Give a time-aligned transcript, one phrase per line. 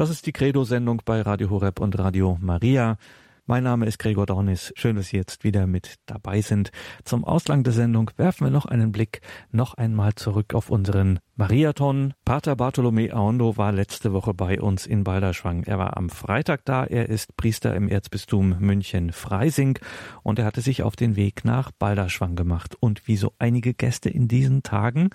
[0.00, 2.96] Das ist die Credo-Sendung bei Radio Horeb und Radio Maria.
[3.44, 4.72] Mein Name ist Gregor Dornis.
[4.74, 6.72] Schön, dass Sie jetzt wieder mit dabei sind.
[7.04, 9.20] Zum Auslang der Sendung werfen wir noch einen Blick
[9.52, 12.14] noch einmal zurück auf unseren Mariathon.
[12.24, 15.64] Pater Bartolomé Aondo war letzte Woche bei uns in Balderschwang.
[15.64, 16.86] Er war am Freitag da.
[16.86, 19.80] Er ist Priester im Erzbistum München-Freising
[20.22, 22.74] und er hatte sich auf den Weg nach Balderschwang gemacht.
[22.80, 25.10] Und wie so einige Gäste in diesen Tagen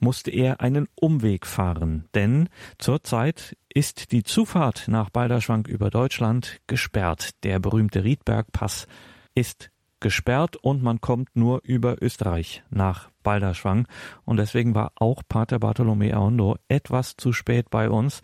[0.00, 2.48] musste er einen Umweg fahren, denn
[2.78, 7.30] zurzeit ist die Zufahrt nach Balderschwank über Deutschland gesperrt.
[7.44, 8.86] Der berühmte Riedbergpass
[9.34, 13.86] ist gesperrt und man kommt nur über Österreich nach Balderschwang.
[14.24, 18.22] Und deswegen war auch Pater Bartolomé Aondo etwas zu spät bei uns.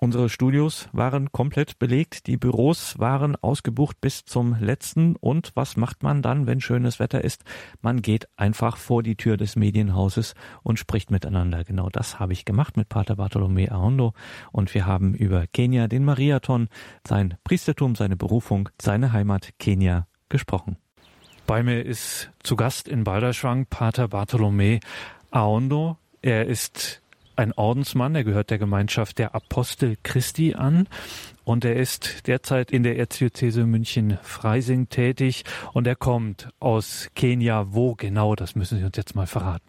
[0.00, 5.16] Unsere Studios waren komplett belegt, die Büros waren ausgebucht bis zum letzten.
[5.16, 7.44] Und was macht man dann, wenn schönes Wetter ist?
[7.80, 11.64] Man geht einfach vor die Tür des Medienhauses und spricht miteinander.
[11.64, 14.12] Genau das habe ich gemacht mit Pater Bartolomé Ahondo.
[14.52, 16.68] Und wir haben über Kenia, den Mariathon,
[17.06, 20.76] sein Priestertum, seine Berufung, seine Heimat Kenia gesprochen.
[21.46, 24.82] Bei mir ist zu Gast in Balderschwang Pater Bartolomé
[25.30, 25.98] Aondo.
[26.22, 27.02] Er ist
[27.36, 30.88] ein Ordensmann, er gehört der Gemeinschaft der Apostel Christi an
[31.44, 37.66] und er ist derzeit in der Erzdiözese München-Freising tätig und er kommt aus Kenia.
[37.70, 39.64] Wo genau, das müssen Sie uns jetzt mal verraten.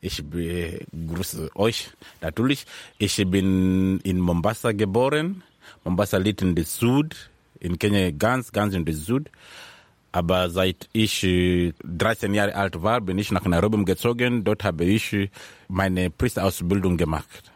[0.00, 2.66] Ich begrüße euch natürlich.
[2.98, 5.42] Ich bin in Mombasa geboren.
[5.84, 9.30] Mombasa liegt in der Süd, in Kenia ganz, ganz in der Süd.
[10.12, 14.44] Aber seit ich 13 äh, Jahre alt war, bin ich nach Nairobi gezogen.
[14.44, 15.28] Dort habe ich äh,
[15.68, 17.52] meine Priesterausbildung gemacht.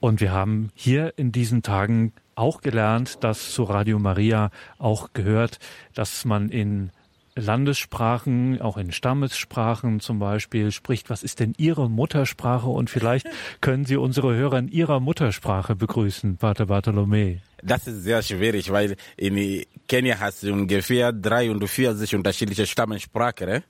[0.00, 5.58] Und wir haben hier in diesen Tagen auch gelernt, dass zu Radio Maria auch gehört,
[5.94, 6.90] dass man in
[7.34, 11.10] Landessprachen, auch in Stammessprachen zum Beispiel spricht.
[11.10, 12.68] Was ist denn Ihre Muttersprache?
[12.68, 13.26] Und vielleicht
[13.60, 17.38] können Sie unsere Hörer in Ihrer Muttersprache begrüßen, Pater Bartolomé.
[17.62, 23.46] Das ist sehr schwierig, weil in Kenia hast du ungefähr 43 unterschiedliche Stammensprachen.
[23.46, 23.62] Ne?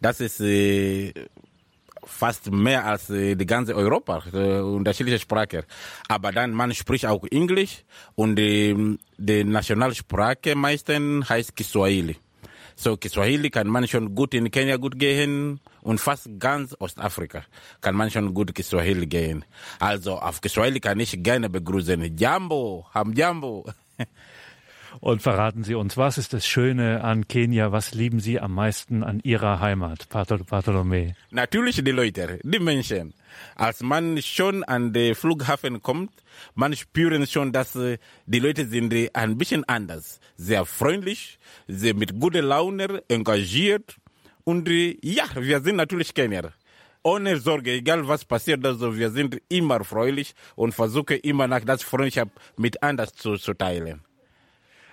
[0.00, 1.12] Das ist äh,
[2.04, 5.62] fast mehr als äh, die ganze Europa, äh, unterschiedliche Sprachen.
[6.08, 12.16] Aber dann, man spricht auch Englisch und die, die Nationalsprache meistens heißt Kiswahili.
[12.82, 17.44] So Kiswahili kann man schon gut in Kenia gut gehen und fast ganz Ostafrika
[17.82, 19.44] kann man schon gut Kiswahili gehen.
[19.78, 22.16] Also auf Kiswahili kann ich gerne begrüßen.
[22.16, 23.66] Jambo, Hamjambo.
[24.98, 27.70] Und verraten Sie uns, was ist das Schöne an Kenia?
[27.70, 31.14] Was lieben Sie am meisten an Ihrer Heimat, Pater Bartolomé?
[31.30, 33.14] Natürlich die Leute, die Menschen.
[33.54, 36.10] Als man schon an den Flughafen kommt,
[36.54, 40.18] man spürt schon, dass äh, die Leute sind äh, ein bisschen anders.
[40.36, 43.96] Sehr freundlich, sehr mit guter Laune, engagiert.
[44.42, 46.52] Und äh, ja, wir sind natürlich Kenier
[47.02, 51.82] ohne Sorge, egal was passiert, also wir sind immer freundlich und versuchen immer nach das
[51.82, 54.02] Freundschaft mit anders zu, zu teilen.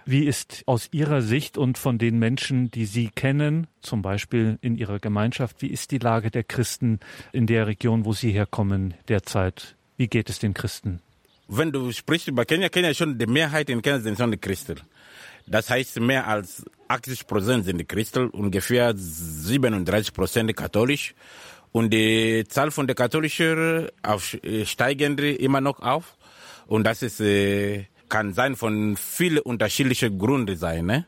[0.09, 4.77] Wie ist aus Ihrer Sicht und von den Menschen, die Sie kennen, zum Beispiel in
[4.77, 7.01] Ihrer Gemeinschaft, wie ist die Lage der Christen
[7.33, 9.75] in der Region, wo Sie herkommen derzeit?
[9.97, 11.01] Wie geht es den Christen?
[11.49, 14.79] Wenn du sprichst über Kenia, Kenia schon die Mehrheit in Kenia sind schon die Christen.
[15.45, 21.15] Das heißt, mehr als 80 Prozent sind die Christen, ungefähr 37 Prozent katholisch.
[21.73, 23.89] Und die Zahl von der katholischen
[24.63, 26.15] steigend immer noch auf.
[26.65, 30.85] Und das ist äh, kann sein von vielen unterschiedlichen Gründen sein.
[30.85, 31.05] Ne?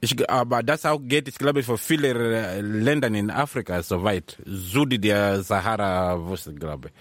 [0.00, 4.38] Ich, aber das auch geht, ich glaube, für viele äh, Länder in Afrika soweit.
[4.44, 6.20] Süd der Sahara,
[6.56, 6.94] glaube ich.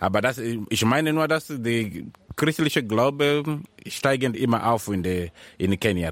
[0.00, 2.06] Aber das, ich meine nur, dass die
[2.36, 6.10] christliche Glaube steigend immer auf in, die, in Kenia.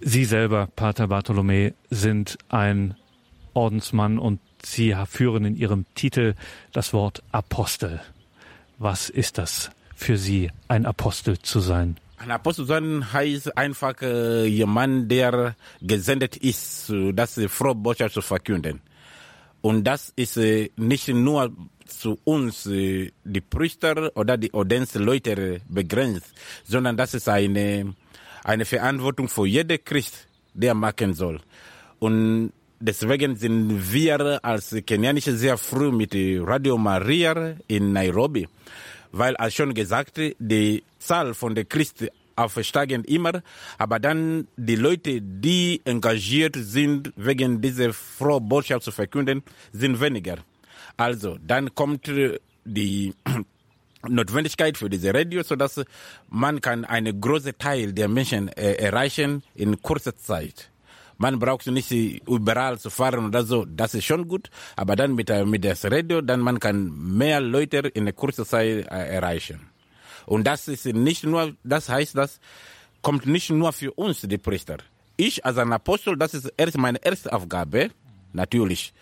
[0.00, 2.96] Sie selber, Pater Bartholomä, sind ein
[3.54, 6.34] Ordensmann und Sie führen in Ihrem Titel
[6.72, 8.00] das Wort Apostel.
[8.78, 9.70] Was ist das?
[10.00, 11.96] Für Sie, ein Apostel zu sein?
[12.16, 18.80] Ein Apostel sein heißt einfach äh, jemand, der gesendet ist, das frohe Botschaft zu verkünden.
[19.60, 21.52] Und das ist äh, nicht nur
[21.86, 26.32] zu uns, äh, die Priester oder die Ordensleute begrenzt,
[26.64, 27.94] sondern das ist eine,
[28.42, 31.40] eine Verantwortung für jeden Christ, der machen soll.
[31.98, 38.48] Und deswegen sind wir als Kenianische sehr früh mit Radio Maria in Nairobi
[39.12, 43.42] weil als schon gesagt, die Zahl von den Christen aufsteigen immer,
[43.78, 49.42] aber dann die Leute, die engagiert sind, wegen dieser frohen Botschaft zu verkünden,
[49.72, 50.38] sind weniger.
[50.96, 52.10] Also dann kommt
[52.64, 53.14] die
[54.08, 55.80] Notwendigkeit für diese Radio, so dass
[56.28, 60.70] man kann einen großen Teil der Menschen äh, erreichen in kurzer Zeit.
[61.20, 63.66] Man braucht nicht überall zu fahren oder so.
[63.66, 64.48] Das ist schon gut.
[64.74, 69.16] Aber dann mit, mit das Radio, dann man kann mehr Leute in kurzen Zeit äh,
[69.16, 69.60] erreichen.
[70.24, 72.40] Und das ist nicht nur, das heißt, das
[73.02, 74.78] kommt nicht nur für uns, die Priester.
[75.18, 77.90] Ich als ein Apostel, das ist erst meine erste Aufgabe,
[78.32, 78.94] natürlich.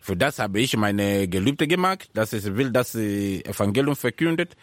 [0.00, 4.56] Für das habe ich meine Gelübde gemacht, dass ich will, das Evangelium verkündet.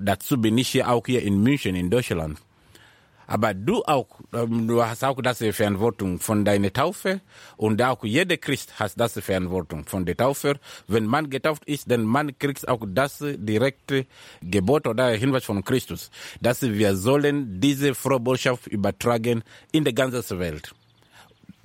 [0.00, 2.38] Dazu bin ich hier auch hier in München, in Deutschland.
[3.26, 7.20] Aber du auch, du hast auch das Verantwortung von deiner Taufe
[7.56, 10.58] und auch jeder Christ hat das Verantwortung von der Taufe.
[10.86, 14.06] Wenn man getauft ist, dann man kriegt auch das direkte
[14.42, 20.38] Gebot oder Hinweis von Christus, dass wir sollen diese frohe Botschaft übertragen in der ganzen
[20.38, 20.72] Welt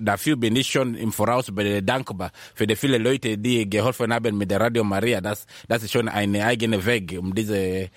[0.04, 1.50] dafür bin ich schon im Voraus
[1.82, 5.20] dankbar für die vielen Leute, die geholfen haben mit der Radio Maria.
[5.20, 7.88] Das, das ist schon ein eigener Weg, um diese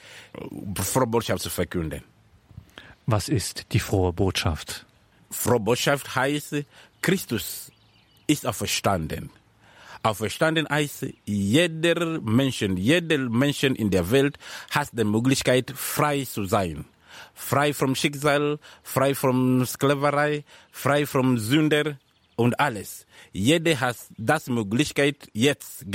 [0.75, 2.03] frohe Botschaft zu verkünden.
[3.07, 4.85] Was ist die frohe Botschaft?
[5.29, 6.55] Frohe Botschaft heißt,
[7.01, 7.71] Christus
[8.25, 9.29] ist auferstanden.
[10.01, 14.39] Auferstanden heißt, jeder Mensch, jeder Mensch in der Welt
[14.71, 16.85] hat die Möglichkeit, frei zu sein.
[17.35, 21.97] Frei vom Schicksal, frei von Sklaverei, frei vom Sünder
[22.35, 23.05] und alles.
[23.31, 25.85] Jeder hat das Möglichkeit jetzt.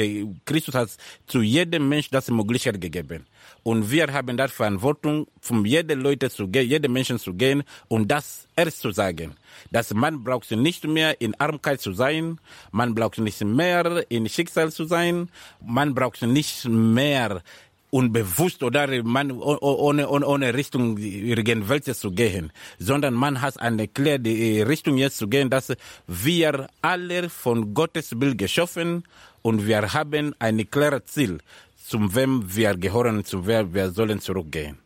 [0.44, 0.90] Christus hat
[1.26, 3.26] zu jedem Mensch das Möglichkeit gegeben.
[3.62, 8.10] Und wir haben das Verantwortung, von jedem Leute zu gehen, jedem Menschen zu gehen und
[8.10, 9.36] das erst zu sagen.
[9.70, 12.40] Dass man braucht nicht mehr in Armkeit zu sein,
[12.70, 15.28] man braucht nicht mehr in Schicksal zu sein,
[15.60, 17.42] man braucht nicht mehr
[17.90, 24.68] unbewusst oder man ohne, ohne, ohne Richtung irgendwelche zu gehen, sondern man hat eine klare
[24.68, 25.72] Richtung jetzt zu gehen, dass
[26.06, 29.04] wir alle von Gottes Bild geschaffen
[29.42, 31.38] und wir haben ein klares Ziel,
[31.86, 34.78] zum wem wir gehören, zu wer wir sollen zurückgehen.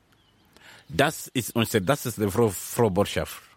[0.89, 3.54] Das ist unsere, das ist die frohe, frohe Botschaft.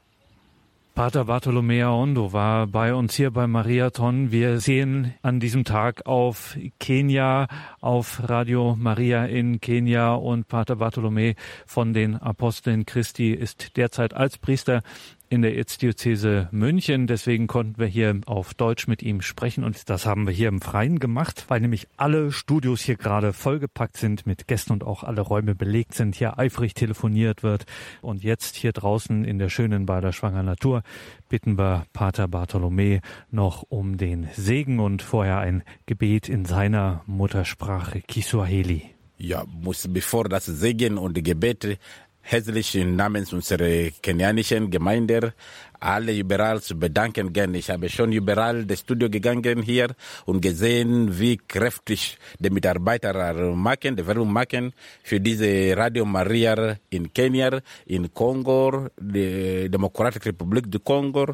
[0.97, 4.31] Pater Bartolomea Ondo war bei uns hier beim Mariathon.
[4.31, 7.45] Wir sehen an diesem Tag auf Kenia,
[7.79, 11.35] auf Radio Maria in Kenia und Pater Bartolome
[11.67, 14.81] von den Aposteln Christi ist derzeit als Priester
[15.29, 17.07] in der Erzdiözese München.
[17.07, 20.61] Deswegen konnten wir hier auf Deutsch mit ihm sprechen und das haben wir hier im
[20.61, 25.21] Freien gemacht, weil nämlich alle Studios hier gerade vollgepackt sind mit Gästen und auch alle
[25.21, 27.65] Räume belegt sind, hier eifrig telefoniert wird.
[28.01, 30.83] Und jetzt hier draußen in der schönen Bader Schwanger Natur
[31.29, 33.01] bitten wir Pater Bartholomä
[33.31, 38.83] noch um den Segen und vorher ein Gebet in seiner Muttersprache Kiswahili.
[39.19, 41.79] Ja, muss bevor das Segen und Gebet
[42.29, 45.33] herzlich namens unserer kenianischen Gemeinde
[45.79, 47.57] alle überall zu bedanken gerne.
[47.57, 49.95] Ich habe schon überall das Studio gegangen hier
[50.25, 57.13] und gesehen, wie kräftig die Mitarbeiter machen, die Werbung machen für diese Radio Maria in
[57.13, 61.33] Kenia, in Kongo, die Demokratische Republik du Kongo,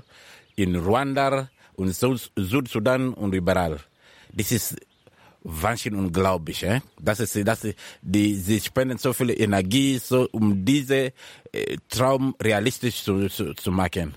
[0.57, 3.79] in Ruanda und Südsudan und überall.
[4.31, 4.75] Das ist
[5.43, 6.63] Wahnsinn unglaublich.
[6.63, 6.81] Eh?
[6.99, 11.13] Das ist, das ist, die, sie spenden so viel Energie, so, um diese
[11.51, 14.15] äh, Traum realistisch zu, zu, zu machen.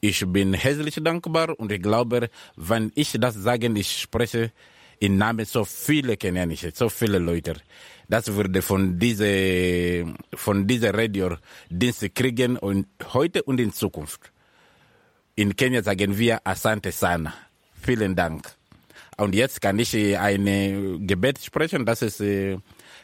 [0.00, 4.52] Ich bin herzlich dankbar und ich glaube, wenn ich das sage, ich spreche
[4.98, 7.54] im Namen so viele Kenianische, so viele Leute.
[8.08, 11.36] Das würde von diese, von dieser Radio
[11.68, 14.32] Dienste kriegen und heute und in Zukunft.
[15.34, 17.34] In Kenia sagen wir Asante sana.
[17.82, 18.56] Vielen Dank.
[19.16, 22.58] Und jetzt kann ich ein Gebet sprechen, das ist äh,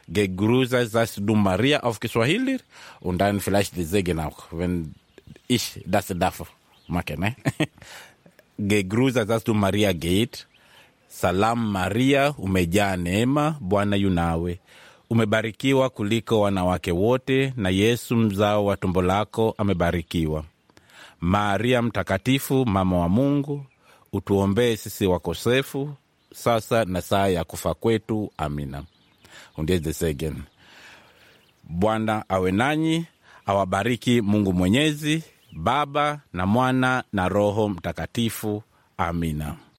[0.09, 2.59] gegrüßt sagst du Maria auf Kiswahili
[3.01, 4.95] und dann vielleicht die Segen auch, wenn
[5.49, 6.43] ich das darf
[6.87, 7.21] machen.
[7.21, 7.37] Ne?
[8.59, 10.47] gegrüßt sagst du Maria geht.
[11.09, 14.59] Salam Maria, umejaa neema, Bwana yunawe.
[15.11, 20.45] Umebarikiwa kuliko wanawake wote, na Yesu mzao wa tumbo lako amebarikiwa.
[21.21, 23.67] Maria Mtakatifu, mama wa Mungu,
[24.13, 25.95] utuombee sisi wakosefu
[26.35, 28.33] sasa na saa ya kufa kwetu.
[28.37, 28.83] Amina.
[31.65, 33.07] Bwana awe nanyi,
[33.47, 35.23] awabariki Mungu Mwenyezi,
[35.53, 38.63] Baba na Mwana na Roho Mtakatifu.
[38.97, 39.57] Amina.